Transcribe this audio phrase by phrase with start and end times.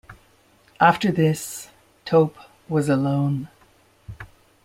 [0.79, 1.69] After this
[2.05, 2.35] Tope
[2.67, 3.49] was alone.